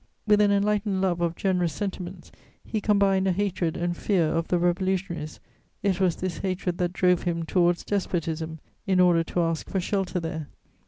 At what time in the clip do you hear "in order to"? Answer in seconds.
8.87-9.41